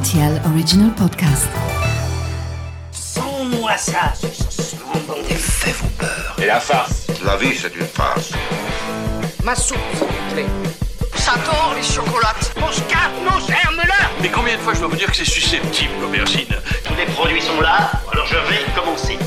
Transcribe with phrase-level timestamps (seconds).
[0.00, 1.48] RTL Original Podcast.
[2.90, 4.14] Sans-moi ça,
[5.28, 6.36] des faits vos peurs.
[6.38, 8.30] Et la farce La vie, c'est une farce.
[9.44, 10.46] Ma soupe, s'il vous plaît.
[11.16, 12.54] J'adore les chocolates.
[12.58, 15.92] Mon scarpe, nos germes-là Mais combien de fois je dois vous dire que c'est susceptible,
[16.00, 16.46] l'aubergine
[16.84, 19.18] Tous les produits sont là, alors je vais commencer.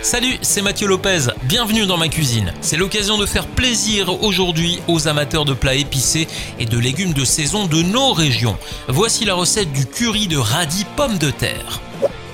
[0.00, 2.54] Salut, c'est Mathieu Lopez, bienvenue dans ma cuisine.
[2.62, 6.26] C'est l'occasion de faire plaisir aujourd'hui aux amateurs de plats épicés
[6.58, 8.56] et de légumes de saison de nos régions.
[8.88, 11.82] Voici la recette du curry de radis pommes de terre.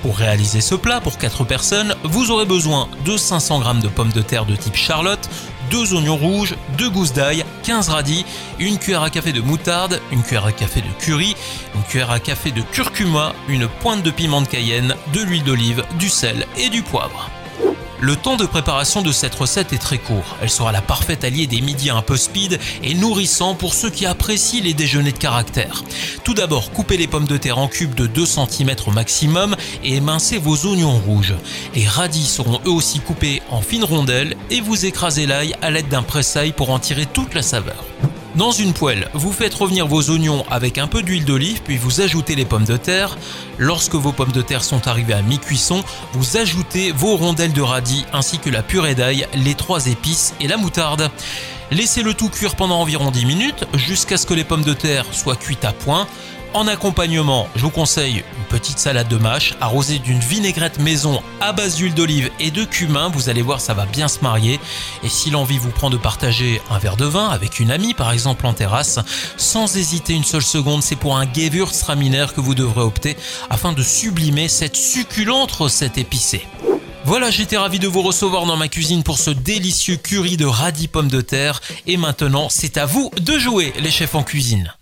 [0.03, 4.13] Pour réaliser ce plat pour 4 personnes, vous aurez besoin de 500 g de pommes
[4.13, 5.29] de terre de type Charlotte,
[5.69, 8.23] 2 oignons rouges, 2 gousses d'ail, 15 radis,
[8.57, 11.35] une cuillère à café de moutarde, une cuillère à café de curry,
[11.75, 15.83] une cuillère à café de curcuma, une pointe de piment de cayenne, de l'huile d'olive,
[15.99, 17.29] du sel et du poivre.
[18.01, 20.37] Le temps de préparation de cette recette est très court.
[20.41, 24.05] Elle sera la parfaite alliée des midis un peu speed et nourrissant pour ceux qui
[24.05, 25.83] apprécient les déjeuners de caractère.
[26.23, 29.95] Tout d'abord, coupez les pommes de terre en cubes de 2 cm au maximum et
[29.95, 31.35] émincez vos oignons rouges.
[31.75, 35.89] Les radis seront eux aussi coupés en fines rondelles et vous écrasez l'ail à l'aide
[35.89, 37.83] d'un pressail pour en tirer toute la saveur.
[38.39, 41.99] Dans une poêle, vous faites revenir vos oignons avec un peu d'huile d'olive, puis vous
[41.99, 43.17] ajoutez les pommes de terre.
[43.57, 48.05] Lorsque vos pommes de terre sont arrivées à mi-cuisson, vous ajoutez vos rondelles de radis
[48.13, 51.11] ainsi que la purée d'ail, les trois épices et la moutarde.
[51.69, 55.03] Laissez le tout cuire pendant environ 10 minutes jusqu'à ce que les pommes de terre
[55.11, 56.07] soient cuites à point.
[56.53, 61.75] En accompagnement, je vous conseille petite salade de mâche arrosée d'une vinaigrette maison à base
[61.75, 63.09] d'huile d'olive et de cumin.
[63.09, 64.59] Vous allez voir, ça va bien se marier.
[65.03, 68.11] Et si l'envie vous prend de partager un verre de vin avec une amie, par
[68.11, 68.99] exemple en terrasse,
[69.37, 73.15] sans hésiter une seule seconde, c'est pour un Gewürztraminer que vous devrez opter
[73.49, 76.45] afin de sublimer cette succulente recette épicée.
[77.05, 80.87] Voilà, j'étais ravi de vous recevoir dans ma cuisine pour ce délicieux curry de radis
[80.87, 81.61] pommes de terre.
[81.87, 84.73] Et maintenant, c'est à vous de jouer, les chefs en cuisine.